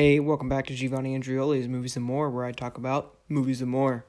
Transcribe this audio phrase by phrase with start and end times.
[0.00, 3.70] Hey, welcome back to Giovanni Andrioli's Movies and More, where I talk about movies and
[3.70, 4.06] more.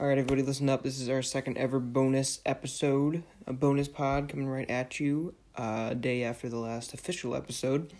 [0.00, 0.82] Alright, everybody, listen up.
[0.82, 5.94] This is our second ever bonus episode, a bonus pod coming right at you, uh,
[5.94, 7.92] day after the last official episode.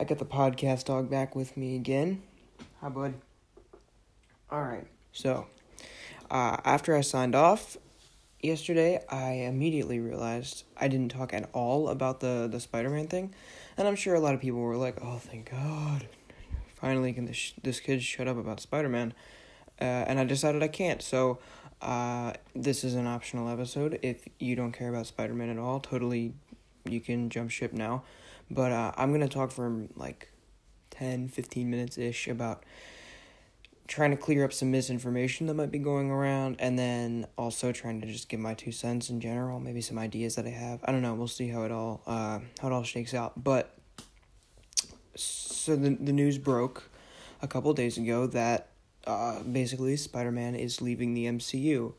[0.00, 2.22] I got the podcast dog back with me again.
[2.80, 3.12] Hi, bud.
[4.50, 5.48] Alright, so,
[6.30, 7.76] uh, after I signed off
[8.40, 13.34] yesterday, I immediately realized I didn't talk at all about the, the Spider Man thing.
[13.78, 16.08] And I'm sure a lot of people were like, "Oh, thank God!
[16.74, 19.12] Finally, can this this kid shut up about Spider Man?"
[19.80, 21.02] Uh, and I decided I can't.
[21.02, 21.38] So,
[21.82, 23.98] uh, this is an optional episode.
[24.02, 26.32] If you don't care about Spider Man at all, totally,
[26.84, 28.04] you can jump ship now.
[28.50, 30.30] But uh, I'm gonna talk for like
[30.90, 32.64] 10, 15 minutes ish about
[33.86, 38.00] trying to clear up some misinformation that might be going around and then also trying
[38.00, 40.92] to just give my two cents in general maybe some ideas that i have i
[40.92, 43.75] don't know we'll see how it all uh, how it all shakes out but
[45.20, 46.90] so the, the news broke
[47.42, 48.68] a couple days ago that
[49.06, 51.92] uh, basically spider-man is leaving the mcu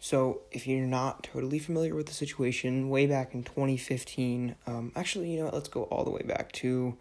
[0.00, 5.30] so if you're not totally familiar with the situation way back in 2015 um, actually
[5.30, 6.96] you know what let's go all the way back to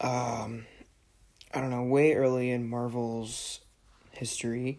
[0.00, 0.66] um,
[1.52, 3.60] I don't know, way early in Marvel's
[4.12, 4.78] history,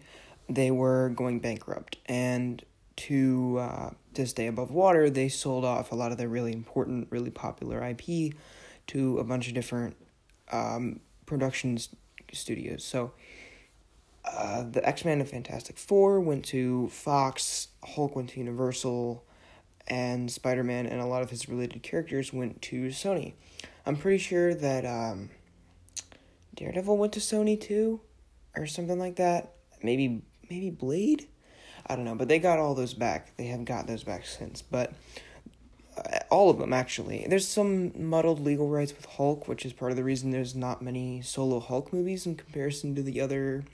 [0.50, 1.98] they were going bankrupt.
[2.06, 2.64] And
[2.98, 7.08] to uh, to stay above water, they sold off a lot of their really important,
[7.10, 8.34] really popular IP
[8.88, 9.96] to a bunch of different
[10.52, 11.78] um, production
[12.34, 12.84] studios.
[12.84, 13.14] So
[14.26, 19.24] uh, the X Men and Fantastic Four went to Fox, Hulk went to Universal,
[19.88, 23.34] and Spider Man and a lot of his related characters went to Sony.
[23.86, 24.86] I'm pretty sure that.
[24.86, 25.30] Um,
[26.56, 28.02] Daredevil went to Sony too,
[28.56, 29.54] or something like that.
[29.82, 31.28] Maybe maybe Blade.
[31.88, 33.36] I don't know, but they got all those back.
[33.38, 34.94] They have got those back since, but
[36.30, 37.26] all of them actually.
[37.28, 40.82] There's some muddled legal rights with Hulk, which is part of the reason there's not
[40.82, 43.66] many solo Hulk movies in comparison to the other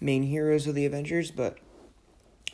[0.00, 1.30] main heroes of the Avengers.
[1.30, 1.58] But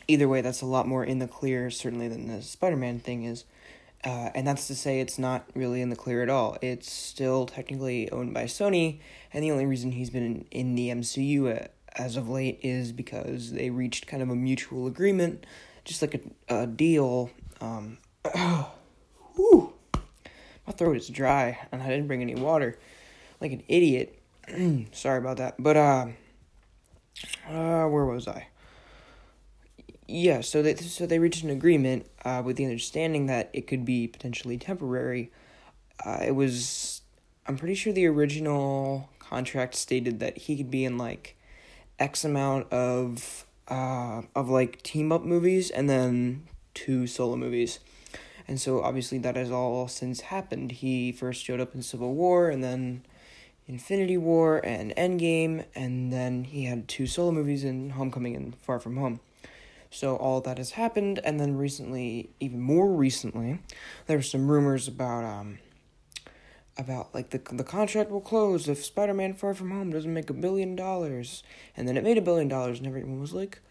[0.07, 3.45] either way, that's a lot more in the clear, certainly than the Spider-Man thing is.
[4.03, 6.57] Uh, and that's to say, it's not really in the clear at all.
[6.61, 9.01] It's still technically owned by Sony,
[9.33, 13.51] and the only reason he's been in, in the MCU as of late is because
[13.51, 15.45] they reached kind of a mutual agreement,
[15.83, 16.15] just like
[16.47, 17.29] a, a deal.
[17.59, 17.97] Um,
[19.39, 19.73] whew,
[20.67, 22.77] my throat is dry, and I didn't bring any water,
[23.39, 24.19] like an idiot.
[24.91, 25.55] Sorry about that.
[25.57, 26.07] But uh,
[27.47, 28.47] uh, where was I?
[30.09, 33.85] yeah, so they so they reached an agreement uh, with the understanding that it could
[33.85, 35.31] be potentially temporary.
[36.03, 37.01] Uh, it was,
[37.45, 41.37] I'm pretty sure the original contract stated that he could be in like
[41.99, 47.79] X amount of uh, of like team up movies and then two solo movies.
[48.49, 50.71] And so obviously that has all since happened.
[50.71, 53.05] He first showed up in Civil War and then
[53.67, 58.79] Infinity War and Endgame and then he had two solo movies in Homecoming and Far
[58.79, 59.19] From Home.
[59.91, 63.59] So all that has happened, and then recently, even more recently,
[64.05, 65.59] there were some rumors about um
[66.77, 70.33] about like the the contract will close if Spider-Man Far From Home doesn't make a
[70.33, 71.43] billion dollars,
[71.75, 73.61] and then it made a billion dollars, and everyone was like,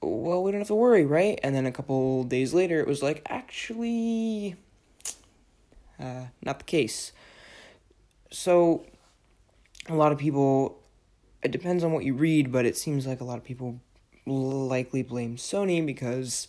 [0.00, 3.02] "Well, we don't have to worry, right?" And then a couple days later, it was
[3.02, 4.56] like, actually,
[5.98, 7.12] uh, not the case.
[8.30, 8.84] So,
[9.88, 10.78] a lot of people.
[11.40, 13.80] It depends on what you read, but it seems like a lot of people
[14.26, 16.48] likely blame Sony because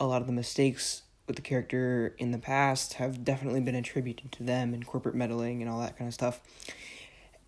[0.00, 4.32] a lot of the mistakes with the character in the past have definitely been attributed
[4.32, 6.40] to them and corporate meddling and all that kind of stuff.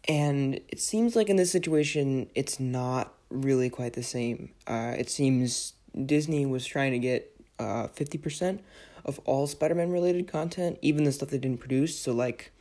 [0.07, 4.51] And it seems like in this situation, it's not really quite the same.
[4.67, 5.75] Uh, it seems
[6.07, 8.61] Disney was trying to get uh, 50%
[9.05, 11.99] of all Spider Man related content, even the stuff they didn't produce.
[11.99, 12.53] So, like,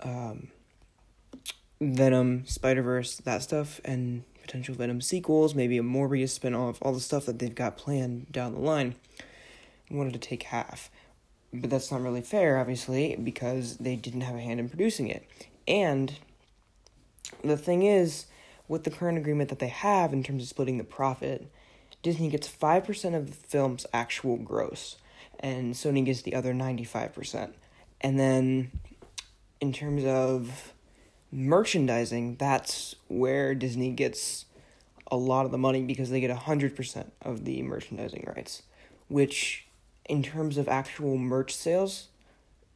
[0.00, 0.48] um,
[1.80, 7.00] Venom, Spider Verse, that stuff, and potential Venom sequels, maybe a Morbius spinoff, all the
[7.00, 8.94] stuff that they've got planned down the line.
[9.90, 10.90] wanted to take half.
[11.52, 15.26] But that's not really fair, obviously, because they didn't have a hand in producing it.
[15.68, 16.14] And
[17.44, 18.26] the thing is,
[18.72, 21.46] with the current agreement that they have in terms of splitting the profit,
[22.02, 24.96] Disney gets 5% of the film's actual gross,
[25.38, 27.52] and Sony gets the other 95%.
[28.00, 28.70] And then,
[29.60, 30.72] in terms of
[31.30, 34.46] merchandising, that's where Disney gets
[35.10, 38.62] a lot of the money because they get 100% of the merchandising rights,
[39.08, 39.66] which
[40.06, 42.08] in terms of actual merch sales,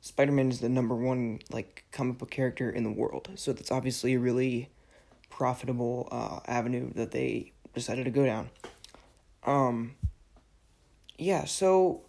[0.02, 3.30] Spider-Man is the number one like comic book character in the world.
[3.36, 4.68] So that's obviously a really
[5.30, 8.50] profitable uh, avenue that they decided to go down.
[9.44, 9.94] Um
[11.18, 12.02] yeah, so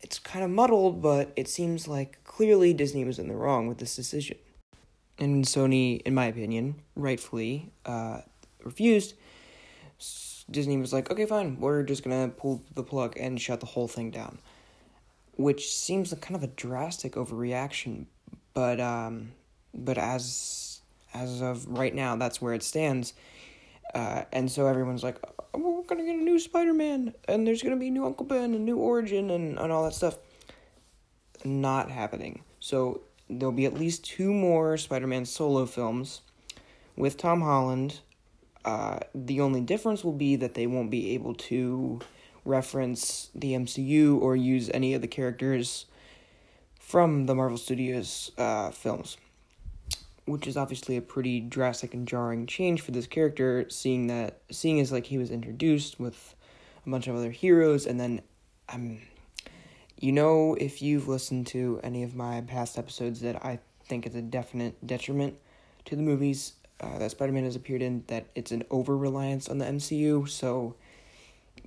[0.00, 3.78] it's kind of muddled, but it seems like clearly Disney was in the wrong with
[3.78, 4.38] this decision.
[5.18, 8.22] And Sony, in my opinion, rightfully uh,
[8.64, 9.14] refused.
[10.50, 13.86] Disney was like, okay, fine, we're just gonna pull the plug and shut the whole
[13.86, 14.38] thing down.
[15.36, 18.06] Which seems like kind of a drastic overreaction,
[18.52, 19.32] but um,
[19.72, 20.69] but as
[21.14, 23.14] as of right now, that's where it stands.
[23.94, 25.18] Uh, and so everyone's like,
[25.54, 28.54] oh, we're gonna get a new Spider Man, and there's gonna be new Uncle Ben,
[28.54, 30.18] a new origin, and, and all that stuff.
[31.44, 32.42] Not happening.
[32.60, 36.20] So there'll be at least two more Spider Man solo films
[36.96, 38.00] with Tom Holland.
[38.64, 42.00] Uh, the only difference will be that they won't be able to
[42.44, 45.86] reference the MCU or use any of the characters
[46.78, 49.16] from the Marvel Studios uh, films,
[50.30, 54.80] which is obviously a pretty drastic and jarring change for this character, seeing that seeing
[54.80, 56.34] as like he was introduced with
[56.86, 58.22] a bunch of other heroes, and then
[58.68, 59.00] I'm
[60.00, 64.16] you know, if you've listened to any of my past episodes, that I think it's
[64.16, 65.36] a definite detriment
[65.84, 69.48] to the movies uh, that Spider Man has appeared in, that it's an over reliance
[69.48, 70.26] on the MCU.
[70.26, 70.74] So,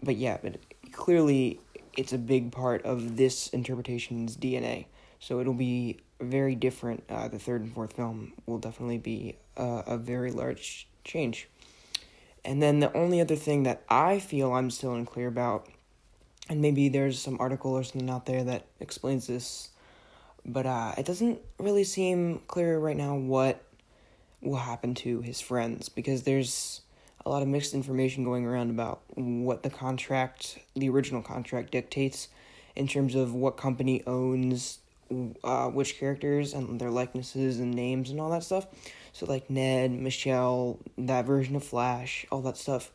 [0.01, 0.57] but yeah, but
[0.92, 1.59] clearly
[1.95, 4.86] it's a big part of this interpretation's DNA.
[5.19, 7.03] So it'll be very different.
[7.09, 11.47] Uh, the third and fourth film will definitely be a, a very large change.
[12.45, 15.67] And then the only other thing that I feel I'm still unclear about
[16.49, 19.69] and maybe there's some article or something out there that explains this
[20.45, 23.63] but uh, it doesn't really seem clear right now what
[24.41, 26.81] will happen to his friends because there's
[27.25, 32.27] a lot of mixed information going around about what the contract the original contract dictates
[32.75, 34.79] in terms of what company owns
[35.44, 38.68] uh, which characters and their likenesses and names and all that stuff
[39.12, 42.92] so like ned michelle that version of flash all that stuff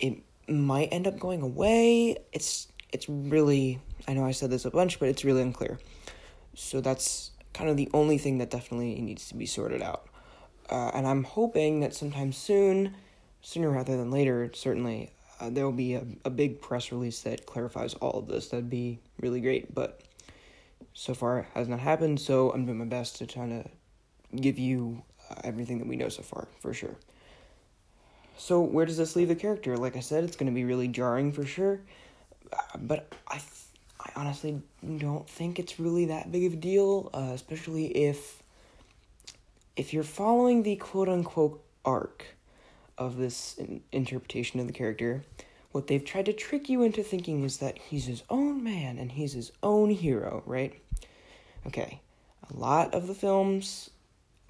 [0.00, 2.16] it might end up going away.
[2.32, 5.78] It's it's really I know I said this a bunch, but it's really unclear.
[6.54, 10.06] So that's kind of the only thing that definitely needs to be sorted out.
[10.68, 12.94] Uh, and I'm hoping that sometime soon,
[13.42, 15.10] sooner rather than later, certainly,
[15.40, 18.48] uh, there will be a, a big press release that clarifies all of this.
[18.48, 19.74] That'd be really great.
[19.74, 20.02] But
[20.94, 22.20] so far, has not happened.
[22.20, 23.64] So I'm doing my best to try to
[24.34, 26.96] give you uh, everything that we know so far, for sure.
[28.36, 29.76] So where does this leave the character?
[29.76, 31.80] Like I said, it's going to be really jarring for sure,
[32.52, 33.44] uh, but I, th-
[34.00, 34.62] I honestly
[34.98, 38.42] don't think it's really that big of a deal, uh, especially if,
[39.76, 42.24] if you're following the quote unquote arc
[42.96, 45.22] of this in- interpretation of the character.
[45.72, 49.12] What they've tried to trick you into thinking is that he's his own man and
[49.12, 50.80] he's his own hero, right?
[51.66, 52.00] Okay,
[52.50, 53.90] a lot of the films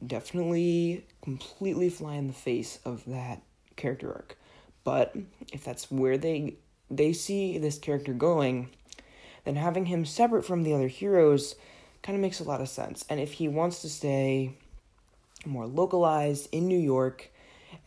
[0.07, 3.43] definitely completely fly in the face of that
[3.77, 4.39] character arc.
[4.83, 5.15] But
[5.53, 6.55] if that's where they
[6.91, 8.71] they see this character going,
[9.45, 11.55] then having him separate from the other heroes
[12.03, 13.05] kind of makes a lot of sense.
[13.09, 14.55] And if he wants to stay
[15.47, 17.30] more localized in New York,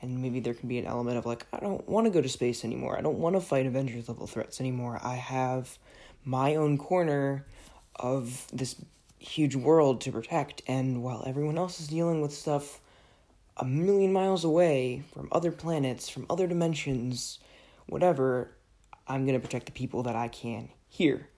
[0.04, 2.28] and maybe there can be an element of like, I don't want to go to
[2.28, 2.98] space anymore.
[2.98, 5.00] I don't want to fight Avengers level threats anymore.
[5.02, 5.80] I have
[6.26, 7.46] my own corner
[7.96, 8.76] of this
[9.18, 12.82] huge world to protect, and while everyone else is dealing with stuff
[13.56, 17.40] a million miles away from other planets, from other dimensions,
[17.86, 18.52] whatever,
[19.08, 21.30] I'm going to protect the people that I can here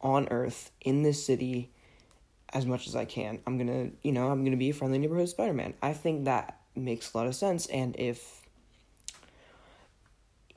[0.00, 1.72] on Earth in this city
[2.52, 3.40] as much as I can.
[3.46, 5.74] I'm going to, you know, I'm going to be a friendly neighborhood Spider Man.
[5.82, 7.66] I think that makes a lot of sense.
[7.66, 8.42] And if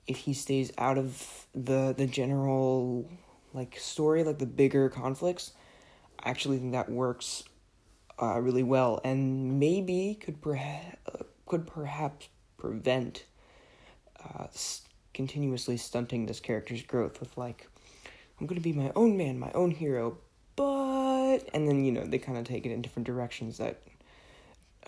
[0.08, 3.10] if he stays out of the the general
[3.54, 5.54] like story like the bigger conflicts
[6.20, 7.44] i actually think that works
[8.22, 10.98] uh, really well and maybe could perhaps
[11.48, 13.26] could perhaps prevent
[14.24, 14.46] uh,
[15.14, 17.68] continuously stunting this character's growth with like
[18.40, 20.18] I'm gonna be my own man, my own hero,
[20.56, 23.82] but and then you know they kind of take it in different directions that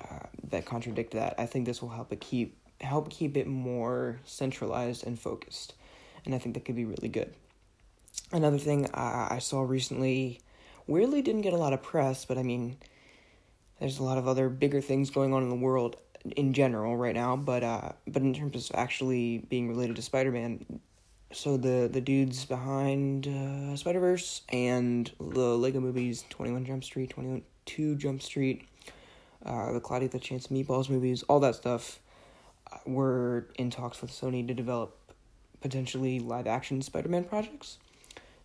[0.04, 1.36] uh, that contradict that.
[1.38, 5.74] I think this will help it keep help keep it more centralized and focused,
[6.26, 7.34] and I think that could be really good.
[8.32, 10.42] Another thing I, I saw recently,
[10.86, 12.78] weirdly didn't get a lot of press, but I mean
[13.80, 15.98] there's a lot of other bigger things going on in the world
[16.36, 20.32] in general right now, but uh, but in terms of actually being related to Spider
[20.32, 20.80] Man,
[21.32, 26.84] so the the dudes behind uh, Spider Verse and the Lego movies, Twenty One Jump
[26.84, 28.68] Street, Twenty Two Jump Street,
[29.48, 32.00] uh, the Cloudy the Chance Meatballs movies, all that stuff,
[32.72, 34.98] uh, were in talks with Sony to develop
[35.62, 37.78] potentially live action Spider Man projects,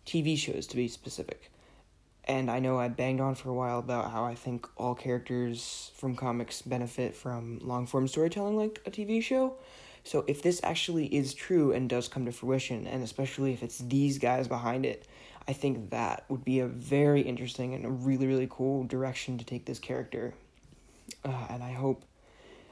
[0.05, 1.51] TV shows to be specific
[2.25, 5.91] and I know I banged on for a while about how I think all characters
[5.95, 9.55] from comics benefit from long form storytelling like a TV show.
[10.05, 13.79] So if this actually is true and does come to fruition, and especially if it's
[13.79, 15.07] these guys behind it,
[15.47, 19.45] I think that would be a very interesting and a really, really cool direction to
[19.45, 20.33] take this character.
[21.23, 22.03] Uh, and I hope,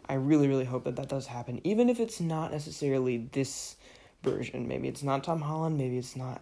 [0.07, 3.75] I really really hope that that does happen, even if it's not necessarily this
[4.23, 4.67] version.
[4.67, 5.77] Maybe it's not Tom Holland.
[5.77, 6.41] Maybe it's not,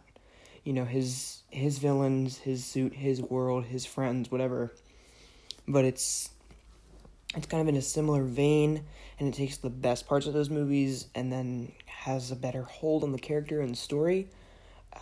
[0.64, 4.74] you know, his his villains, his suit, his world, his friends, whatever.
[5.68, 6.30] But it's
[7.36, 8.84] it's kind of in a similar vein,
[9.20, 13.04] and it takes the best parts of those movies and then has a better hold
[13.04, 14.30] on the character and story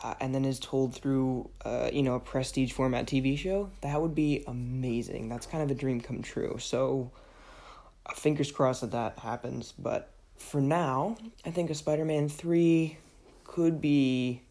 [0.04, 4.02] uh, and then is told through uh, you know a prestige format TV show, that
[4.02, 5.30] would be amazing.
[5.30, 6.58] That's kind of a dream come true.
[6.60, 7.12] So
[8.06, 9.74] uh, fingers crossed that that happens.
[9.78, 12.98] But for now, I think a Spider-Man three
[13.44, 14.42] could be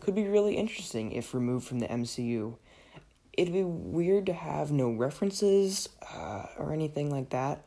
[0.00, 2.56] could be really interesting if removed from the MCU.
[3.32, 7.64] It'd be weird to have no references uh, or anything like that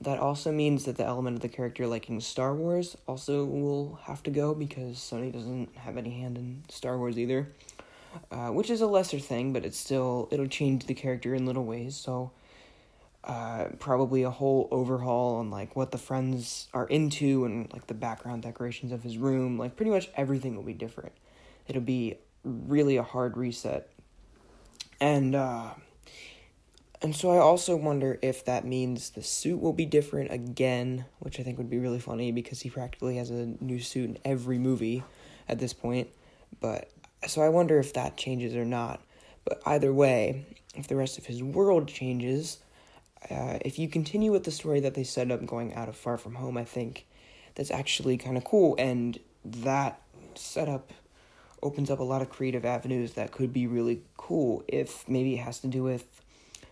[0.00, 4.22] that also means that the element of the character liking Star Wars also will have
[4.24, 7.48] to go because Sony doesn't have any hand in Star Wars either.
[8.30, 11.64] Uh, which is a lesser thing, but it's still it'll change the character in little
[11.64, 11.94] ways.
[11.96, 12.32] So
[13.24, 17.94] uh, probably a whole overhaul on like what the friends are into and like the
[17.94, 19.58] background decorations of his room.
[19.58, 21.12] Like pretty much everything will be different.
[21.68, 23.90] It'll be really a hard reset.
[25.00, 25.70] And uh,
[27.06, 31.38] and so I also wonder if that means the suit will be different again, which
[31.38, 34.58] I think would be really funny because he practically has a new suit in every
[34.58, 35.04] movie
[35.48, 36.08] at this point.
[36.60, 36.90] But
[37.28, 39.00] so I wonder if that changes or not.
[39.44, 42.58] But either way, if the rest of his world changes,
[43.30, 46.18] uh, if you continue with the story that they set up going out of Far
[46.18, 47.06] From Home, I think
[47.54, 48.74] that's actually kind of cool.
[48.80, 50.00] And that
[50.34, 50.92] setup
[51.62, 55.42] opens up a lot of creative avenues that could be really cool if maybe it
[55.42, 56.22] has to do with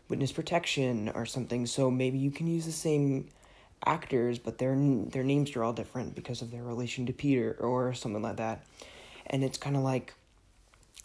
[0.08, 1.66] witness protection or something.
[1.66, 3.28] So maybe you can use the same
[3.84, 7.94] actors, but their their names are all different because of their relation to Peter or
[7.94, 8.64] something like that.
[9.26, 10.14] And it's kind of like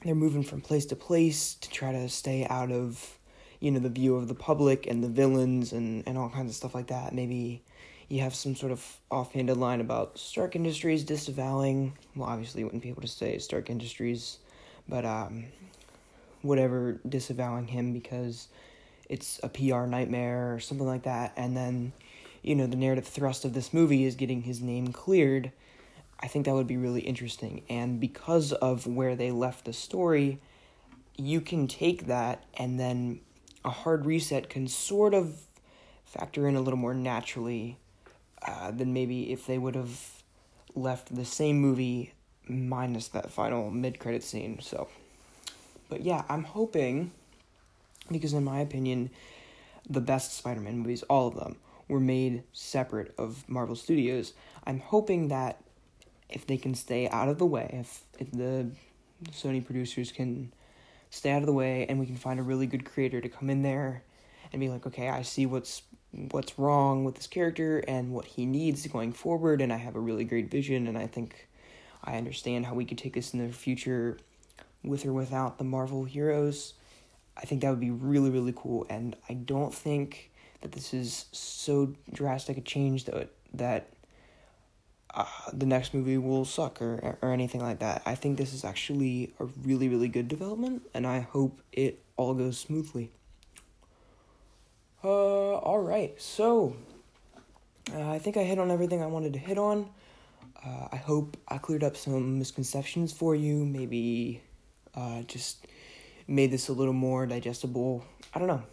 [0.04, 3.18] they're moving from place to place to try to stay out of
[3.60, 6.56] you know the view of the public and the villains and and all kinds of
[6.56, 7.14] stuff like that.
[7.14, 7.64] Maybe
[8.08, 11.94] you have some sort of offhanded line about Stark Industries disavowing.
[12.16, 14.40] Well, obviously, you wouldn't be able to say Stark Industries,
[14.88, 15.46] but um,
[16.42, 18.48] whatever disavowing him because
[19.10, 21.92] it's a PR nightmare or something like that, and then,
[22.42, 25.52] you know, the narrative thrust of this movie is getting his name cleared,
[26.20, 27.64] I think that would be really interesting.
[27.70, 30.40] And because of where they left the story,
[31.16, 33.22] you can take that and then
[33.64, 35.42] a hard reset can sort of
[36.06, 37.78] factor in a little more naturally
[38.46, 40.24] uh, than maybe if they would have
[40.76, 42.14] left the same movie
[42.48, 44.60] minus that final mid credit scene.
[44.62, 44.88] So,
[45.90, 47.12] but yeah, I'm hoping
[48.12, 49.10] because in my opinion,
[49.90, 54.34] the best Spider-Man movies, all of them, were made separate of Marvel Studios.
[54.66, 55.62] I'm hoping that
[56.30, 58.70] if they can stay out of the way, if if the
[59.32, 60.54] Sony producers can
[61.10, 63.50] stay out of the way and we can find a really good creator to come
[63.50, 64.04] in there
[64.52, 65.82] and be like, okay, I see what's
[66.32, 70.00] what's wrong with this character and what he needs going forward and I have a
[70.00, 71.48] really great vision and I think
[72.04, 74.18] I understand how we could take this in the future
[74.84, 76.74] with or without the Marvel heroes.
[77.40, 78.86] I think that would be really, really cool.
[78.90, 80.32] And I don't think
[80.62, 83.88] that this is so drastic a change that that
[85.14, 88.02] uh, the next movie will suck or or anything like that.
[88.06, 92.34] I think this is actually a really, really good development, and I hope it all
[92.34, 93.12] goes smoothly.
[95.02, 96.20] Uh, all right.
[96.22, 96.76] So,
[97.94, 99.90] uh, I think I hit on everything I wanted to hit on.
[100.64, 103.66] Uh, I hope I cleared up some misconceptions for you.
[103.66, 104.42] Maybe,
[104.94, 105.66] uh, just
[106.30, 108.06] made this a little more digestible.
[108.34, 108.64] I don't know.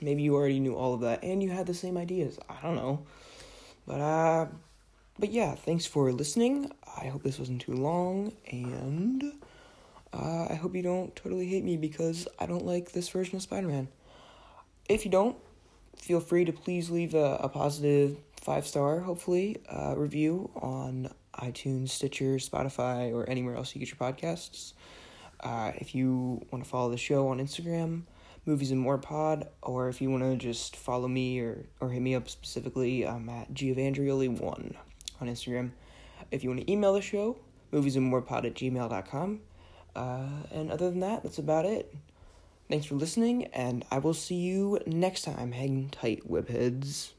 [0.00, 2.38] Maybe you already knew all of that and you had the same ideas.
[2.48, 3.06] I don't know.
[3.86, 4.46] But uh
[5.18, 6.70] but yeah, thanks for listening.
[7.00, 9.32] I hope this wasn't too long and
[10.12, 13.42] uh, I hope you don't totally hate me because I don't like this version of
[13.42, 13.88] Spider-Man.
[14.88, 15.36] If you don't,
[15.96, 21.90] feel free to please leave a, a positive five star, hopefully, uh, review on iTunes,
[21.90, 24.72] Stitcher, Spotify, or anywhere else you get your podcasts.
[25.40, 28.02] Uh, if you want to follow the show on Instagram,
[28.46, 32.00] Movies and More Pod, or if you want to just follow me or, or hit
[32.00, 34.74] me up specifically, I'm at Giovandrioli1
[35.20, 35.70] on Instagram.
[36.30, 37.36] If you want to email the show,
[37.72, 39.40] movies and more pod at gmail.com.
[39.94, 41.94] Uh, and other than that, that's about it.
[42.68, 45.52] Thanks for listening, and I will see you next time.
[45.52, 47.12] Hang tight, webheads.